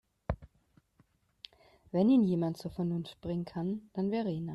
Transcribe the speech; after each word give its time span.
Wenn 1.91 2.09
ihn 2.09 2.23
jemand 2.23 2.57
zur 2.57 2.71
Vernunft 2.71 3.21
bringen 3.21 3.45
kann, 3.45 3.91
dann 3.93 4.09
Verena. 4.09 4.49